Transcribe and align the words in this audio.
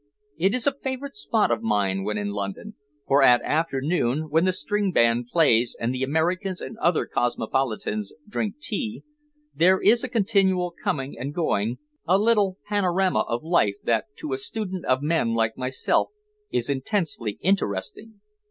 It 0.35 0.55
is 0.55 0.65
a 0.65 0.73
favorite 0.81 1.15
spot 1.15 1.51
of 1.51 1.61
mine 1.61 2.03
when 2.03 2.17
in 2.17 2.29
London, 2.31 2.73
for 3.07 3.21
at 3.21 3.39
afternoon, 3.43 4.31
when 4.31 4.45
the 4.45 4.51
string 4.51 4.91
band 4.91 5.27
plays 5.27 5.77
and 5.79 5.93
the 5.93 6.01
Americans 6.01 6.59
and 6.59 6.75
other 6.79 7.05
cosmopolitans 7.05 8.11
drink 8.27 8.55
tea, 8.59 9.03
there 9.53 9.79
is 9.79 10.03
a 10.03 10.09
continual 10.09 10.73
coming 10.83 11.15
and 11.19 11.35
going, 11.35 11.77
a 12.07 12.17
little 12.17 12.57
panorama 12.67 13.19
of 13.27 13.43
life 13.43 13.75
that 13.83 14.05
to 14.15 14.33
a 14.33 14.39
student 14.39 14.85
of 14.85 15.03
men 15.03 15.35
like 15.35 15.55
myself 15.55 16.09
is 16.51 16.67
intensely 16.67 17.37
interesting. 17.41 18.21